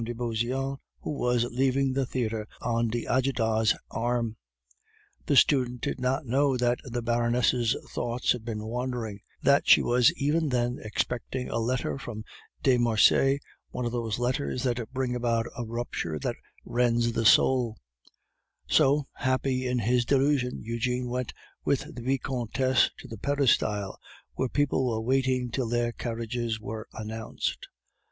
de 0.03 0.13
Beauseant, 0.15 0.79
who 1.01 1.11
was 1.11 1.43
leaving 1.51 1.93
the 1.93 2.07
theatre 2.07 2.47
on 2.59 2.87
d'Ajuda's 2.87 3.77
arm. 3.91 4.35
The 5.27 5.35
student 5.35 5.81
did 5.81 5.99
not 5.99 6.25
know 6.25 6.57
that 6.57 6.79
the 6.85 7.03
Baroness' 7.03 7.75
thoughts 7.93 8.31
had 8.31 8.43
been 8.43 8.65
wandering; 8.65 9.19
that 9.43 9.69
she 9.69 9.83
was 9.83 10.11
even 10.17 10.49
then 10.49 10.79
expecting 10.81 11.51
a 11.51 11.59
letter 11.59 11.99
from 11.99 12.23
de 12.63 12.79
Marsay, 12.79 13.37
one 13.69 13.85
of 13.85 13.91
those 13.91 14.17
letters 14.17 14.63
that 14.63 14.91
bring 14.91 15.15
about 15.15 15.45
a 15.55 15.63
rupture 15.63 16.17
that 16.17 16.35
rends 16.65 17.11
the 17.11 17.23
soul; 17.23 17.77
so, 18.67 19.05
happy 19.17 19.67
in 19.67 19.77
his 19.77 20.03
delusion, 20.03 20.63
Eugene 20.63 21.09
went 21.09 21.31
with 21.63 21.93
the 21.93 22.01
Vicomtesse 22.01 22.89
to 22.97 23.07
the 23.07 23.19
peristyle, 23.19 23.99
where 24.33 24.49
people 24.49 24.87
were 24.89 24.99
waiting 25.01 25.51
till 25.51 25.69
their 25.69 25.91
carriages 25.91 26.59
were 26.59 26.87
announced. 26.93 27.67